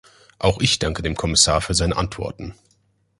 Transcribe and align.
Auch 0.39 0.59
ich 0.61 0.79
danke 0.79 1.03
dem 1.03 1.15
Kommissar 1.15 1.61
für 1.61 1.75
seine 1.75 1.95
Antworten. 1.95 2.55